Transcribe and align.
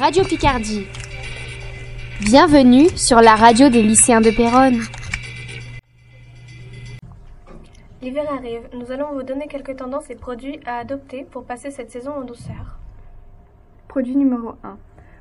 Radio 0.00 0.24
Picardie. 0.24 0.86
Bienvenue 2.22 2.88
sur 2.96 3.20
la 3.20 3.34
radio 3.34 3.68
des 3.68 3.82
lycéens 3.82 4.22
de 4.22 4.30
Péronne. 4.30 4.80
L'hiver 8.00 8.24
arrive, 8.32 8.62
nous 8.72 8.92
allons 8.92 9.12
vous 9.12 9.24
donner 9.24 9.46
quelques 9.46 9.76
tendances 9.76 10.08
et 10.08 10.14
produits 10.14 10.58
à 10.64 10.78
adopter 10.78 11.26
pour 11.30 11.44
passer 11.44 11.70
cette 11.70 11.90
saison 11.90 12.12
en 12.12 12.22
douceur. 12.22 12.78
Produit 13.88 14.16
numéro 14.16 14.54
1. 14.64 14.78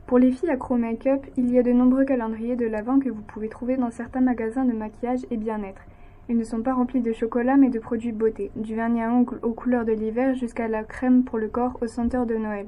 Pour 0.08 0.18
les 0.18 0.32
filles 0.32 0.50
accro 0.50 0.78
make-up, 0.78 1.26
il 1.36 1.52
y 1.52 1.60
a 1.60 1.64
de 1.64 1.74
nombreux 1.74 2.06
calendriers 2.06 2.56
de 2.56 2.66
l'Avent 2.66 3.00
que 3.00 3.10
vous 3.10 3.22
pouvez 3.22 3.50
trouver 3.50 3.76
dans 3.76 3.92
certains 3.92 4.22
magasins 4.22 4.64
de 4.64 4.72
maquillage 4.72 5.26
et 5.30 5.36
bien-être. 5.36 5.82
Ils 6.30 6.38
ne 6.38 6.46
sont 6.46 6.62
pas 6.62 6.74
remplis 6.74 7.02
de 7.02 7.12
chocolat 7.12 7.58
mais 7.58 7.70
de 7.70 7.80
produits 7.80 8.14
beauté, 8.14 8.50
du 8.56 8.76
vernis 8.76 9.04
à 9.04 9.12
ongles 9.12 9.40
aux 9.44 9.52
couleurs 9.52 9.84
de 9.84 9.92
l'hiver 9.92 10.36
jusqu'à 10.36 10.70
la 10.70 10.86
crème 10.86 11.26
pour 11.26 11.38
le 11.38 11.50
corps 11.50 11.78
aux 11.82 11.88
senteurs 11.88 12.26
de 12.26 12.36
Noël. 12.36 12.68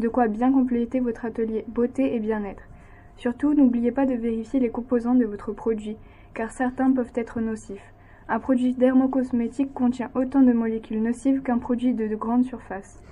De 0.00 0.08
quoi 0.08 0.28
bien 0.28 0.50
compléter 0.50 0.98
votre 0.98 1.26
atelier 1.26 1.62
beauté 1.68 2.14
et 2.14 2.20
bien-être. 2.20 2.62
Surtout, 3.18 3.52
n'oubliez 3.52 3.92
pas 3.92 4.06
de 4.06 4.14
vérifier 4.14 4.58
les 4.58 4.70
composants 4.70 5.14
de 5.14 5.26
votre 5.26 5.52
produit, 5.52 5.98
car 6.32 6.52
certains 6.52 6.90
peuvent 6.90 7.12
être 7.14 7.42
nocifs. 7.42 7.92
Un 8.26 8.40
produit 8.40 8.72
dermocosmétique 8.72 9.74
contient 9.74 10.10
autant 10.14 10.40
de 10.40 10.54
molécules 10.54 11.02
nocives 11.02 11.42
qu'un 11.42 11.58
produit 11.58 11.92
de, 11.92 12.08
de 12.08 12.16
grande 12.16 12.44
surface. 12.44 13.02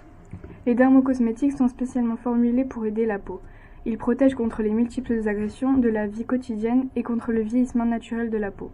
Les 0.65 0.75
dermocosmétiques 0.75 1.59
sont 1.59 1.69
spécialement 1.69 2.17
formulés 2.17 2.65
pour 2.65 2.87
aider 2.87 3.05
la 3.05 3.19
peau. 3.19 3.43
Ils 3.85 3.99
protègent 3.99 4.35
contre 4.35 4.63
les 4.63 4.73
multiples 4.73 5.29
agressions 5.29 5.75
de 5.75 5.91
la 5.91 6.07
vie 6.07 6.25
quotidienne 6.25 6.89
et 6.97 7.03
contre 7.03 7.33
le 7.33 7.43
vieillissement 7.43 7.85
naturel 7.85 8.31
de 8.31 8.39
la 8.39 8.51
peau. 8.51 8.71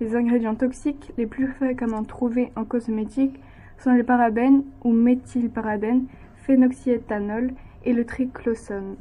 Les 0.00 0.16
ingrédients 0.16 0.54
toxiques 0.54 1.12
les 1.18 1.26
plus 1.26 1.48
fréquemment 1.48 2.04
trouvés 2.04 2.50
en 2.56 2.64
cosmétique 2.64 3.38
sont 3.76 3.92
les 3.92 4.04
parabènes 4.04 4.62
ou 4.84 4.92
méthylparabènes, 4.92 6.06
phénoxyéthanol 6.42 7.52
et 7.84 7.92
le 7.92 8.04
triclosone, 8.04 8.96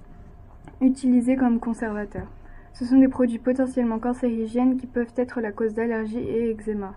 utilisés 0.79 1.35
comme 1.35 1.59
conservateurs. 1.59 2.27
Ce 2.73 2.85
sont 2.85 2.97
des 2.99 3.07
produits 3.07 3.39
potentiellement 3.39 3.99
cancérigènes 3.99 4.77
qui 4.77 4.87
peuvent 4.87 5.13
être 5.17 5.41
la 5.41 5.51
cause 5.51 5.73
d'allergies 5.73 6.19
et 6.19 6.51
eczéma. 6.51 6.93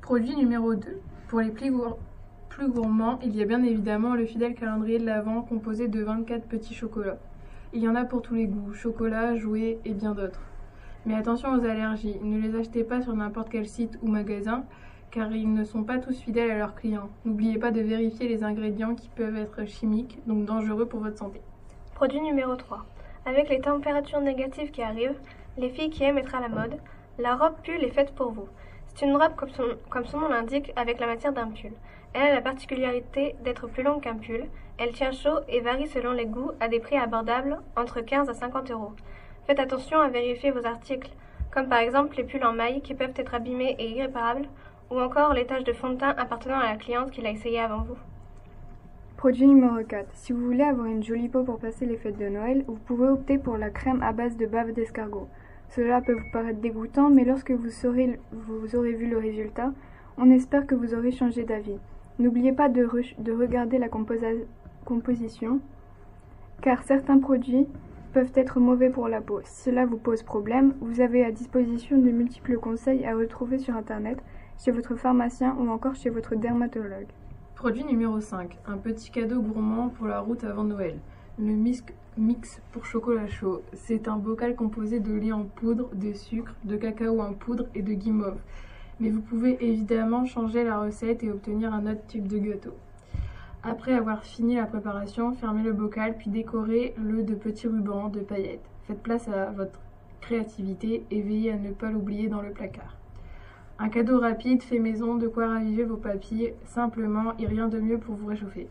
Produit 0.00 0.36
numéro 0.36 0.74
2. 0.74 1.00
Pour 1.28 1.40
les 1.40 1.50
gour- 1.70 1.98
plus 2.48 2.68
gourmands, 2.68 3.18
il 3.22 3.36
y 3.36 3.42
a 3.42 3.44
bien 3.44 3.62
évidemment 3.62 4.14
le 4.14 4.24
fidèle 4.24 4.54
calendrier 4.54 4.98
de 4.98 5.04
l'Avent 5.04 5.42
composé 5.42 5.88
de 5.88 6.02
24 6.02 6.44
petits 6.46 6.74
chocolats. 6.74 7.18
Il 7.74 7.82
y 7.82 7.88
en 7.88 7.94
a 7.94 8.04
pour 8.04 8.22
tous 8.22 8.34
les 8.34 8.46
goûts, 8.46 8.72
chocolat, 8.72 9.36
jouets 9.36 9.78
et 9.84 9.92
bien 9.92 10.14
d'autres. 10.14 10.40
Mais 11.04 11.14
attention 11.14 11.50
aux 11.52 11.64
allergies, 11.64 12.16
ne 12.22 12.38
les 12.40 12.54
achetez 12.58 12.82
pas 12.82 13.02
sur 13.02 13.14
n'importe 13.14 13.50
quel 13.50 13.66
site 13.66 13.98
ou 14.02 14.08
magasin 14.08 14.64
car 15.16 15.32
ils 15.32 15.50
ne 15.50 15.64
sont 15.64 15.82
pas 15.82 15.96
tous 15.96 16.20
fidèles 16.20 16.50
à 16.50 16.58
leurs 16.58 16.74
clients. 16.74 17.08
N'oubliez 17.24 17.58
pas 17.58 17.70
de 17.70 17.80
vérifier 17.80 18.28
les 18.28 18.44
ingrédients 18.44 18.94
qui 18.94 19.08
peuvent 19.08 19.38
être 19.38 19.64
chimiques, 19.64 20.18
donc 20.26 20.44
dangereux 20.44 20.84
pour 20.84 21.00
votre 21.00 21.16
santé. 21.16 21.40
Produit 21.94 22.20
numéro 22.20 22.54
3. 22.54 22.84
Avec 23.24 23.48
les 23.48 23.62
températures 23.62 24.20
négatives 24.20 24.70
qui 24.70 24.82
arrivent, 24.82 25.18
les 25.56 25.70
filles 25.70 25.88
qui 25.88 26.04
aiment 26.04 26.18
être 26.18 26.34
à 26.34 26.40
la 26.40 26.50
mode, 26.50 26.76
la 27.18 27.34
robe 27.34 27.54
pull 27.64 27.82
est 27.82 27.94
faite 27.94 28.14
pour 28.14 28.30
vous. 28.30 28.46
C'est 28.94 29.06
une 29.06 29.16
robe 29.16 29.34
comme 29.88 30.04
son, 30.04 30.20
nom 30.20 30.28
l'indique 30.28 30.70
avec 30.76 31.00
la 31.00 31.06
matière 31.06 31.32
d'un 31.32 31.48
pull. 31.48 31.72
Elle 32.12 32.32
a 32.32 32.34
la 32.34 32.42
particularité 32.42 33.36
d'être 33.42 33.68
plus 33.68 33.82
longue 33.82 34.02
qu'un 34.02 34.16
pull. 34.16 34.44
Elle 34.76 34.92
tient 34.92 35.12
chaud 35.12 35.38
et 35.48 35.60
varie 35.60 35.88
selon 35.88 36.12
les 36.12 36.26
goûts 36.26 36.50
à 36.60 36.68
des 36.68 36.78
prix 36.78 36.98
abordables 36.98 37.58
entre 37.74 38.02
15 38.02 38.28
à 38.28 38.34
50 38.34 38.70
euros. 38.70 38.92
Faites 39.46 39.60
attention 39.60 39.98
à 39.98 40.08
vérifier 40.08 40.50
vos 40.50 40.66
articles, 40.66 41.10
comme 41.50 41.70
par 41.70 41.78
exemple 41.78 42.18
les 42.18 42.24
pulls 42.24 42.44
en 42.44 42.52
maille 42.52 42.82
qui 42.82 42.92
peuvent 42.92 43.14
être 43.16 43.34
abîmés 43.34 43.76
et 43.78 43.88
irréparables, 43.92 44.46
ou 44.90 45.00
encore 45.00 45.34
les 45.34 45.46
taches 45.46 45.64
de 45.64 45.72
fond 45.72 45.90
de 45.90 45.96
teint 45.96 46.14
appartenant 46.16 46.58
à 46.58 46.72
la 46.72 46.76
cliente 46.76 47.10
qui 47.10 47.20
l'a 47.20 47.30
essayé 47.30 47.60
avant 47.60 47.82
vous. 47.82 47.96
Produit 49.16 49.46
numéro 49.46 49.82
4. 49.82 50.08
Si 50.12 50.32
vous 50.32 50.44
voulez 50.44 50.62
avoir 50.62 50.86
une 50.86 51.02
jolie 51.02 51.28
peau 51.28 51.42
pour 51.42 51.58
passer 51.58 51.86
les 51.86 51.96
fêtes 51.96 52.18
de 52.18 52.28
Noël, 52.28 52.64
vous 52.66 52.74
pouvez 52.76 53.08
opter 53.08 53.38
pour 53.38 53.56
la 53.56 53.70
crème 53.70 54.02
à 54.02 54.12
base 54.12 54.36
de 54.36 54.46
bave 54.46 54.72
d'escargot. 54.72 55.26
Cela 55.70 56.00
peut 56.00 56.12
vous 56.12 56.30
paraître 56.32 56.60
dégoûtant, 56.60 57.10
mais 57.10 57.24
lorsque 57.24 57.50
vous, 57.50 57.70
aurez 58.76 58.92
vu 58.92 59.06
le 59.06 59.18
résultat, 59.18 59.72
on 60.18 60.30
espère 60.30 60.66
que 60.66 60.74
vous 60.74 60.94
aurez 60.94 61.10
changé 61.12 61.44
d'avis. 61.44 61.78
N'oubliez 62.18 62.52
pas 62.52 62.68
de, 62.68 62.84
re- 62.84 63.20
de 63.20 63.32
regarder 63.32 63.78
la 63.78 63.88
composition, 64.84 65.60
car 66.62 66.82
certains 66.84 67.18
produits 67.18 67.66
peuvent 68.12 68.32
être 68.34 68.60
mauvais 68.60 68.90
pour 68.90 69.08
la 69.08 69.20
peau. 69.20 69.40
Si 69.44 69.62
cela 69.64 69.84
vous 69.86 69.98
pose 69.98 70.22
problème, 70.22 70.74
vous 70.80 71.00
avez 71.00 71.24
à 71.24 71.32
disposition 71.32 71.98
de 71.98 72.10
multiples 72.10 72.58
conseils 72.58 73.04
à 73.04 73.14
retrouver 73.16 73.58
sur 73.58 73.76
Internet, 73.76 74.18
chez 74.58 74.70
votre 74.70 74.96
pharmacien 74.96 75.54
ou 75.58 75.68
encore 75.70 75.94
chez 75.94 76.10
votre 76.10 76.34
dermatologue. 76.34 77.06
Produit 77.54 77.84
numéro 77.84 78.20
5. 78.20 78.58
Un 78.66 78.78
petit 78.78 79.10
cadeau 79.10 79.40
gourmand 79.40 79.88
pour 79.88 80.06
la 80.06 80.20
route 80.20 80.44
avant 80.44 80.64
Noël. 80.64 80.98
Le 81.38 81.52
Mix 81.52 82.62
pour 82.72 82.86
chocolat 82.86 83.26
chaud. 83.26 83.62
C'est 83.74 84.08
un 84.08 84.16
bocal 84.16 84.56
composé 84.56 85.00
de 85.00 85.12
lait 85.12 85.32
en 85.32 85.44
poudre, 85.44 85.90
de 85.94 86.12
sucre, 86.12 86.54
de 86.64 86.76
cacao 86.76 87.20
en 87.20 87.34
poudre 87.34 87.66
et 87.74 87.82
de 87.82 87.92
guimauve. 87.92 88.40
Mais 89.00 89.10
vous 89.10 89.20
pouvez 89.20 89.58
évidemment 89.60 90.24
changer 90.24 90.64
la 90.64 90.80
recette 90.80 91.22
et 91.22 91.30
obtenir 91.30 91.74
un 91.74 91.86
autre 91.86 92.06
type 92.06 92.26
de 92.26 92.38
gâteau. 92.38 92.74
Après 93.62 93.92
avoir 93.92 94.24
fini 94.24 94.56
la 94.56 94.66
préparation, 94.66 95.34
fermez 95.34 95.62
le 95.62 95.72
bocal 95.72 96.16
puis 96.16 96.30
décorez-le 96.30 97.22
de 97.22 97.34
petits 97.34 97.68
rubans, 97.68 98.08
de 98.08 98.20
paillettes. 98.20 98.64
Faites 98.86 99.02
place 99.02 99.28
à 99.28 99.50
votre 99.50 99.80
créativité 100.20 101.04
et 101.10 101.20
veillez 101.20 101.52
à 101.52 101.56
ne 101.56 101.72
pas 101.72 101.90
l'oublier 101.90 102.28
dans 102.28 102.40
le 102.40 102.52
placard. 102.52 102.96
Un 103.78 103.90
cadeau 103.90 104.20
rapide, 104.20 104.62
fait 104.62 104.78
maison, 104.78 105.16
de 105.16 105.28
quoi 105.28 105.48
raviver 105.48 105.84
vos 105.84 105.98
papilles, 105.98 106.54
simplement 106.64 107.34
et 107.38 107.46
rien 107.46 107.68
de 107.68 107.78
mieux 107.78 107.98
pour 107.98 108.14
vous 108.14 108.26
réchauffer. 108.26 108.70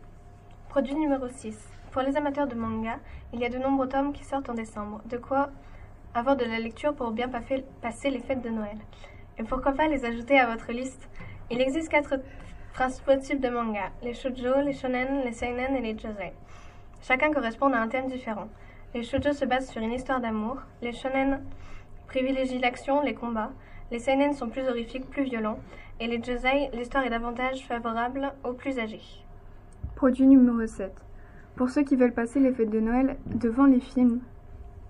Produit 0.68 0.96
numéro 0.96 1.28
6. 1.28 1.56
Pour 1.92 2.02
les 2.02 2.16
amateurs 2.16 2.48
de 2.48 2.56
manga, 2.56 2.98
il 3.32 3.38
y 3.38 3.44
a 3.44 3.48
de 3.48 3.56
nombreux 3.56 3.88
tomes 3.88 4.12
qui 4.12 4.24
sortent 4.24 4.50
en 4.50 4.54
décembre. 4.54 5.00
De 5.08 5.16
quoi 5.16 5.50
avoir 6.12 6.36
de 6.36 6.44
la 6.44 6.58
lecture 6.58 6.92
pour 6.92 7.12
bien 7.12 7.28
passer 7.28 8.10
les 8.10 8.18
fêtes 8.18 8.42
de 8.42 8.48
Noël. 8.48 8.78
Et 9.38 9.44
pourquoi 9.44 9.72
pas 9.72 9.86
les 9.86 10.04
ajouter 10.04 10.40
à 10.40 10.50
votre 10.50 10.72
liste 10.72 11.08
Il 11.52 11.60
existe 11.60 11.88
quatre 11.88 12.18
principaux 12.72 13.16
types 13.16 13.40
de 13.40 13.48
mangas 13.48 13.90
les 14.02 14.12
shoujo, 14.12 14.60
les 14.64 14.72
shonen, 14.72 15.22
les 15.24 15.32
seinen 15.32 15.76
et 15.76 15.80
les 15.80 15.96
josei. 15.96 16.32
Chacun 17.00 17.32
correspond 17.32 17.72
à 17.72 17.78
un 17.78 17.86
thème 17.86 18.08
différent. 18.08 18.48
Les 18.92 19.04
shoujo 19.04 19.32
se 19.32 19.44
basent 19.44 19.70
sur 19.70 19.82
une 19.82 19.92
histoire 19.92 20.20
d'amour, 20.20 20.56
les 20.82 20.92
shonen 20.92 21.44
privilégient 22.08 22.58
l'action, 22.58 23.02
les 23.02 23.14
combats, 23.14 23.52
les 23.90 23.98
seinen 23.98 24.32
sont 24.32 24.48
plus 24.48 24.66
horrifiques, 24.68 25.08
plus 25.08 25.24
violents, 25.24 25.58
et 26.00 26.06
les 26.06 26.22
josei, 26.22 26.70
l'histoire 26.74 27.04
est 27.04 27.10
davantage 27.10 27.66
favorable 27.66 28.32
aux 28.44 28.52
plus 28.52 28.78
âgés. 28.78 29.02
Produit 29.94 30.26
numéro 30.26 30.66
7. 30.66 30.92
Pour 31.54 31.70
ceux 31.70 31.82
qui 31.82 31.96
veulent 31.96 32.12
passer 32.12 32.40
les 32.40 32.52
fêtes 32.52 32.70
de 32.70 32.80
Noël 32.80 33.16
devant 33.26 33.64
les 33.64 33.80
films, 33.80 34.20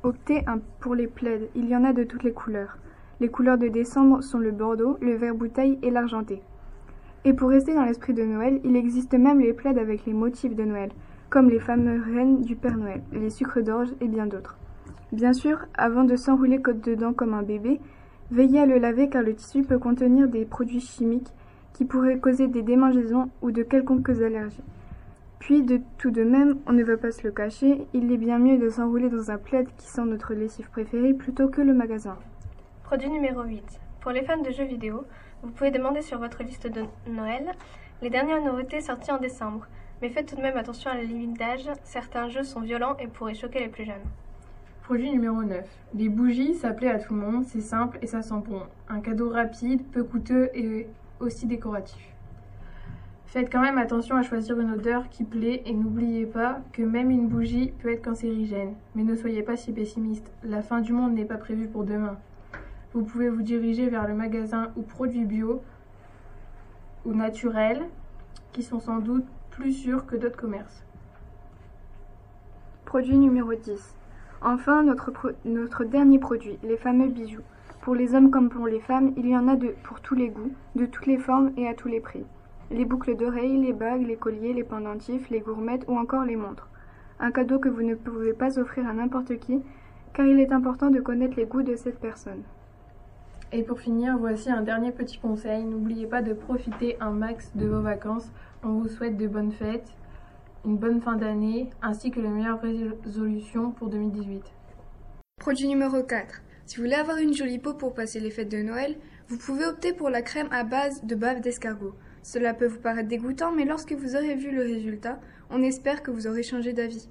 optez 0.02 0.44
pour 0.80 0.94
les 0.94 1.06
plaids. 1.06 1.48
Il 1.54 1.68
y 1.68 1.76
en 1.76 1.84
a 1.84 1.92
de 1.92 2.04
toutes 2.04 2.24
les 2.24 2.32
couleurs. 2.32 2.78
Les 3.20 3.28
couleurs 3.28 3.58
de 3.58 3.68
décembre 3.68 4.22
sont 4.22 4.38
le 4.38 4.50
bordeaux, 4.50 4.98
le 5.00 5.14
vert 5.14 5.34
bouteille 5.34 5.78
et 5.82 5.90
l'argenté. 5.90 6.42
Et 7.24 7.32
pour 7.32 7.50
rester 7.50 7.74
dans 7.74 7.84
l'esprit 7.84 8.14
de 8.14 8.24
Noël, 8.24 8.60
il 8.64 8.76
existe 8.76 9.14
même 9.14 9.40
les 9.40 9.52
plaids 9.52 9.78
avec 9.78 10.06
les 10.06 10.12
motifs 10.12 10.54
de 10.54 10.64
Noël, 10.64 10.90
comme 11.30 11.50
les 11.50 11.60
fameux 11.60 12.02
rennes 12.02 12.42
du 12.42 12.56
Père 12.56 12.76
Noël, 12.76 13.02
les 13.12 13.30
sucres 13.30 13.62
d'orge 13.62 13.90
et 14.00 14.08
bien 14.08 14.26
d'autres. 14.26 14.56
Bien 15.12 15.32
sûr, 15.32 15.58
avant 15.74 16.04
de 16.04 16.16
s'enrouler 16.16 16.58
dedans 16.58 17.12
comme 17.12 17.34
un 17.34 17.42
bébé, 17.42 17.80
veillez 18.30 18.60
à 18.60 18.66
le 18.66 18.78
laver 18.78 19.08
car 19.08 19.22
le 19.22 19.34
tissu 19.34 19.62
peut 19.62 19.78
contenir 19.78 20.28
des 20.28 20.44
produits 20.44 20.80
chimiques 20.80 21.32
qui 21.72 21.84
pourraient 21.84 22.18
causer 22.18 22.48
des 22.48 22.62
démangeaisons 22.62 23.30
ou 23.42 23.50
de 23.50 23.62
quelconques 23.62 24.08
allergies. 24.08 24.64
Puis, 25.38 25.62
de 25.62 25.80
tout 25.98 26.10
de 26.10 26.24
même, 26.24 26.58
on 26.66 26.72
ne 26.72 26.82
veut 26.82 26.96
pas 26.96 27.12
se 27.12 27.22
le 27.22 27.30
cacher, 27.30 27.86
il 27.92 28.10
est 28.10 28.16
bien 28.16 28.38
mieux 28.38 28.58
de 28.58 28.68
s'enrouler 28.68 29.10
dans 29.10 29.30
un 29.30 29.36
plaid 29.36 29.68
qui 29.76 29.86
sent 29.86 30.04
notre 30.06 30.34
lessive 30.34 30.70
préférée 30.70 31.12
plutôt 31.12 31.48
que 31.48 31.60
le 31.60 31.74
magasin. 31.74 32.16
Produit 32.84 33.10
numéro 33.10 33.42
8. 33.42 33.62
Pour 34.00 34.12
les 34.12 34.22
fans 34.22 34.40
de 34.40 34.50
jeux 34.50 34.64
vidéo, 34.64 35.04
vous 35.42 35.50
pouvez 35.50 35.70
demander 35.70 36.00
sur 36.00 36.18
votre 36.18 36.42
liste 36.42 36.66
de 36.66 36.82
Noël 37.08 37.52
les 38.02 38.10
dernières 38.10 38.42
nouveautés 38.42 38.80
sorties 38.80 39.12
en 39.12 39.18
décembre. 39.18 39.66
Mais 40.00 40.08
faites 40.08 40.28
tout 40.28 40.36
de 40.36 40.42
même 40.42 40.56
attention 40.56 40.90
à 40.90 40.94
la 40.94 41.02
limite 41.02 41.38
d'âge, 41.38 41.68
certains 41.84 42.28
jeux 42.28 42.42
sont 42.42 42.60
violents 42.60 42.96
et 42.98 43.06
pourraient 43.06 43.34
choquer 43.34 43.60
les 43.60 43.68
plus 43.68 43.84
jeunes. 43.84 43.94
Produit 44.86 45.10
numéro 45.10 45.42
9. 45.42 45.66
Les 45.94 46.08
bougies, 46.08 46.54
ça 46.54 46.72
plaît 46.72 46.92
à 46.92 47.00
tout 47.00 47.12
le 47.12 47.20
monde, 47.20 47.44
c'est 47.44 47.60
simple 47.60 47.98
et 48.02 48.06
ça 48.06 48.22
sent 48.22 48.40
bon. 48.46 48.62
Un 48.88 49.00
cadeau 49.00 49.28
rapide, 49.30 49.84
peu 49.90 50.04
coûteux 50.04 50.48
et 50.54 50.86
aussi 51.18 51.46
décoratif. 51.46 52.00
Faites 53.26 53.50
quand 53.50 53.62
même 53.62 53.78
attention 53.78 54.14
à 54.14 54.22
choisir 54.22 54.60
une 54.60 54.70
odeur 54.70 55.08
qui 55.08 55.24
plaît 55.24 55.64
et 55.66 55.72
n'oubliez 55.72 56.24
pas 56.24 56.60
que 56.72 56.82
même 56.82 57.10
une 57.10 57.26
bougie 57.26 57.72
peut 57.80 57.90
être 57.90 58.04
cancérigène. 58.04 58.74
Mais 58.94 59.02
ne 59.02 59.16
soyez 59.16 59.42
pas 59.42 59.56
si 59.56 59.72
pessimiste, 59.72 60.30
la 60.44 60.62
fin 60.62 60.80
du 60.80 60.92
monde 60.92 61.14
n'est 61.14 61.24
pas 61.24 61.34
prévue 61.36 61.66
pour 61.66 61.82
demain. 61.82 62.16
Vous 62.92 63.02
pouvez 63.02 63.28
vous 63.28 63.42
diriger 63.42 63.88
vers 63.88 64.06
le 64.06 64.14
magasin 64.14 64.70
ou 64.76 64.82
produits 64.82 65.24
bio 65.24 65.64
ou 67.04 67.12
naturels 67.12 67.82
qui 68.52 68.62
sont 68.62 68.78
sans 68.78 68.98
doute 68.98 69.26
plus 69.50 69.72
sûrs 69.72 70.06
que 70.06 70.14
d'autres 70.14 70.38
commerces. 70.38 70.84
Produit 72.84 73.18
numéro 73.18 73.52
10. 73.52 73.95
Enfin, 74.42 74.82
notre, 74.82 75.84
dernier 75.84 76.18
produit, 76.18 76.58
les 76.62 76.76
fameux 76.76 77.08
bijoux. 77.08 77.42
Pour 77.80 77.94
les 77.94 78.14
hommes 78.14 78.30
comme 78.30 78.48
pour 78.48 78.66
les 78.66 78.80
femmes, 78.80 79.12
il 79.16 79.26
y 79.28 79.36
en 79.36 79.48
a 79.48 79.56
de, 79.56 79.74
pour 79.82 80.00
tous 80.00 80.14
les 80.14 80.28
goûts, 80.28 80.52
de 80.74 80.86
toutes 80.86 81.06
les 81.06 81.18
formes 81.18 81.52
et 81.56 81.68
à 81.68 81.74
tous 81.74 81.88
les 81.88 82.00
prix. 82.00 82.24
Les 82.70 82.84
boucles 82.84 83.16
d'oreilles, 83.16 83.58
les 83.58 83.72
bagues, 83.72 84.06
les 84.06 84.16
colliers, 84.16 84.52
les 84.52 84.64
pendentifs, 84.64 85.30
les 85.30 85.40
gourmettes 85.40 85.84
ou 85.88 85.96
encore 85.96 86.24
les 86.24 86.36
montres. 86.36 86.68
un 87.18 87.30
cadeau 87.30 87.58
que 87.58 87.68
vous 87.68 87.82
ne 87.82 87.94
pouvez 87.94 88.34
pas 88.34 88.58
offrir 88.58 88.86
à 88.86 88.92
n'importe 88.92 89.38
qui, 89.38 89.62
car 90.12 90.26
il 90.26 90.40
est 90.40 90.52
important 90.52 90.90
de 90.90 91.00
connaître 91.00 91.36
les 91.36 91.46
goûts 91.46 91.62
de 91.62 91.76
cette 91.76 92.00
personne. 92.00 92.42
Et 93.52 93.62
pour 93.62 93.80
finir, 93.80 94.18
voici 94.18 94.50
un 94.50 94.62
dernier 94.62 94.90
petit 94.90 95.18
conseil. 95.18 95.64
N'oubliez 95.64 96.06
pas 96.06 96.20
de 96.20 96.32
profiter 96.32 96.96
un 97.00 97.12
max 97.12 97.52
de 97.54 97.66
vos 97.66 97.80
vacances. 97.80 98.30
On 98.64 98.70
vous 98.70 98.88
souhaite 98.88 99.16
de 99.16 99.28
bonnes 99.28 99.52
fêtes, 99.52 99.88
une 100.66 100.76
bonne 100.76 101.00
fin 101.00 101.16
d'année, 101.16 101.70
ainsi 101.80 102.10
que 102.10 102.20
les 102.20 102.28
meilleures 102.28 102.60
résolutions 102.60 103.70
pour 103.70 103.88
2018. 103.88 104.42
Produit 105.38 105.68
numéro 105.68 106.02
4. 106.02 106.42
Si 106.66 106.76
vous 106.76 106.82
voulez 106.82 106.96
avoir 106.96 107.18
une 107.18 107.34
jolie 107.34 107.60
peau 107.60 107.72
pour 107.72 107.94
passer 107.94 108.18
les 108.18 108.30
fêtes 108.30 108.50
de 108.50 108.62
Noël, 108.62 108.96
vous 109.28 109.38
pouvez 109.38 109.64
opter 109.64 109.92
pour 109.92 110.10
la 110.10 110.22
crème 110.22 110.48
à 110.50 110.64
base 110.64 111.04
de 111.04 111.14
bave 111.14 111.40
d'escargot. 111.40 111.94
Cela 112.24 112.52
peut 112.52 112.66
vous 112.66 112.80
paraître 112.80 113.08
dégoûtant, 113.08 113.52
mais 113.52 113.64
lorsque 113.64 113.92
vous 113.92 114.16
aurez 114.16 114.34
vu 114.34 114.50
le 114.50 114.62
résultat, 114.62 115.20
on 115.50 115.62
espère 115.62 116.02
que 116.02 116.10
vous 116.10 116.26
aurez 116.26 116.42
changé 116.42 116.72
d'avis. 116.72 117.08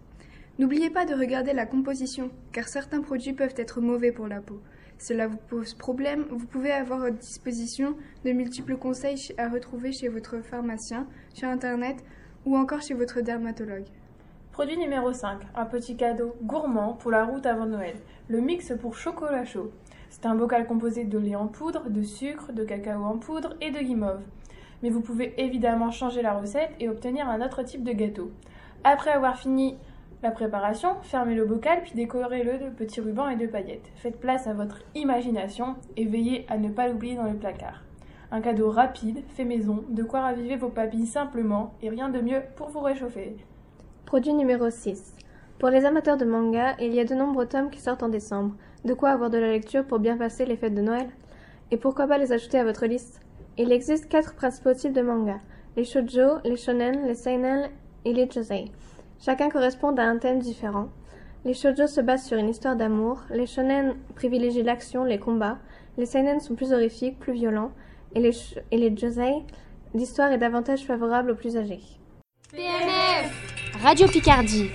N'oubliez 0.60 0.90
pas 0.90 1.06
de 1.06 1.13
regarder 1.13 1.54
la 1.54 1.66
composition, 1.66 2.31
car 2.52 2.68
certains 2.68 3.02
produits 3.02 3.34
peuvent 3.34 3.56
être 3.56 3.80
mauvais 3.80 4.12
pour 4.12 4.28
la 4.28 4.42
peau. 4.42 4.62
Cela 4.98 5.28
vous 5.28 5.38
pose 5.38 5.74
problème, 5.74 6.25
vous 6.30 6.48
pouvez 6.48 6.72
avoir 6.72 7.04
à 7.04 7.12
disposition 7.12 7.96
de 8.25 8.31
multiples 8.31 8.78
conseils 8.78 9.34
à 9.38 9.48
retrouver 9.48 9.94
chez 9.94 10.10
votre 10.10 10.42
pharmacien, 10.42 11.07
sur 11.34 11.48
Internet 11.48 12.04
ou 12.45 12.57
encore 12.57 12.81
chez 12.81 12.94
votre 12.94 13.21
dermatologue. 13.21 13.86
Produit 14.51 14.77
numéro 14.77 15.12
5, 15.12 15.39
un 15.56 15.65
petit 15.65 15.97
cadeau 15.97 16.36
gourmand 16.44 16.94
pour 16.94 17.12
la 17.12 17.25
route 17.25 17.45
avant 17.45 17.65
Noël, 17.65 17.95
le 18.27 18.39
mix 18.39 18.71
pour 18.80 18.95
chocolat 18.95 19.45
chaud. 19.45 19.71
C'est 20.09 20.25
un 20.25 20.36
bocal 20.36 20.65
composé 20.65 21.03
de 21.03 21.18
lait 21.18 21.36
en 21.36 21.47
poudre, 21.47 21.89
de 21.89 22.03
sucre, 22.03 22.53
de 22.53 22.63
cacao 22.63 23.03
en 23.03 23.18
poudre 23.18 23.56
et 23.59 23.71
de 23.71 23.80
guimauve 23.80 24.21
mais 24.81 24.89
vous 24.89 25.01
pouvez 25.01 25.33
évidemment 25.38 25.92
changer 25.92 26.21
la 26.21 26.38
recette 26.38 26.71
et 26.80 26.89
obtenir 26.89 27.27
un 27.27 27.42
autre 27.42 27.63
type 27.63 27.83
de 27.83 27.92
gâteau. 27.92 28.31
Après 28.83 29.12
avoir 29.12 29.38
fini 29.38 29.77
la 30.24 30.31
préparation, 30.31 30.89
fermez 31.01 31.36
le 31.36 31.45
bocal 31.45 31.81
puis 31.81 31.94
décorez-le 31.95 32.59
de 32.59 32.69
petits 32.69 33.01
rubans 33.01 33.30
et 33.30 33.36
de 33.36 33.47
paillettes. 33.47 33.92
Faites 33.95 34.19
place 34.19 34.47
à 34.47 34.53
votre 34.53 34.80
imagination 34.94 35.75
et 35.97 36.06
veillez 36.06 36.45
à 36.50 36.57
ne 36.57 36.69
pas 36.69 36.88
l'oublier 36.88 37.15
dans 37.15 37.24
le 37.24 37.38
placard. 37.38 37.85
Un 38.36 38.42
cadeau 38.42 38.70
rapide, 38.70 39.24
fait 39.30 39.46
maison, 39.46 39.86
de 39.88 40.04
quoi 40.04 40.20
raviver 40.20 40.58
vos 40.58 40.68
papilles 40.68 41.06
simplement 41.06 41.74
et 41.82 41.88
rien 41.88 42.10
de 42.10 42.20
mieux 42.20 42.42
pour 42.58 42.68
vous 42.68 42.82
réchauffer. 42.82 43.38
Produit 44.06 44.34
numéro 44.34 44.70
6. 44.70 45.16
Pour 45.58 45.70
les 45.70 45.86
amateurs 45.86 46.18
de 46.18 46.26
manga, 46.26 46.76
il 46.82 46.94
y 46.94 47.00
a 47.00 47.06
de 47.06 47.16
nombreux 47.16 47.46
tomes 47.46 47.70
qui 47.70 47.80
sortent 47.80 48.04
en 48.04 48.10
décembre. 48.10 48.54
De 48.84 48.94
quoi 48.94 49.12
avoir 49.12 49.30
de 49.30 49.38
la 49.38 49.52
lecture 49.52 49.86
pour 49.86 50.00
bien 50.00 50.18
passer 50.18 50.46
les 50.46 50.58
fêtes 50.58 50.76
de 50.76 50.82
Noël 50.82 51.08
Et 51.72 51.78
pourquoi 51.78 52.08
pas 52.08 52.18
les 52.18 52.34
ajouter 52.34 52.60
à 52.60 52.66
votre 52.66 52.88
liste 52.88 53.22
il 53.58 53.72
existe 53.72 54.10
quatre 54.10 54.36
principaux 54.36 54.74
types 54.74 54.92
de 54.92 55.02
manga 55.02 55.40
les 55.78 55.86
shoujo, 55.86 56.40
les 56.44 56.58
shonen, 56.58 57.08
les 57.08 57.16
seinen 57.16 57.70
et 58.04 58.12
les 58.12 58.30
josei. 58.30 58.70
Chacun 59.18 59.50
correspond 59.50 59.96
à 59.96 60.04
un 60.04 60.18
thème 60.18 60.40
différent. 60.40 60.90
Les 61.46 61.54
shoujo 61.54 61.88
se 61.88 62.02
basent 62.02 62.26
sur 62.26 62.38
une 62.38 62.50
histoire 62.50 62.76
d'amour, 62.76 63.22
les 63.30 63.46
shonen 63.46 63.96
privilégient 64.14 64.64
l'action, 64.64 65.06
les 65.06 65.20
combats, 65.20 65.58
les 65.98 66.06
seinen 66.06 66.42
sont 66.42 66.56
plus 66.56 66.74
horrifiques, 66.74 67.18
plus 67.18 67.31
violents, 67.31 67.72
et 68.16 68.20
les, 68.20 68.32
et 68.72 68.78
les 68.78 68.96
josei, 68.96 69.44
l'histoire 69.94 70.32
est 70.32 70.38
davantage 70.38 70.82
favorable 70.86 71.32
aux 71.32 71.36
plus 71.36 71.58
âgés. 71.58 71.82
PNF 72.52 73.82
Radio 73.84 74.08
Picardie 74.08 74.70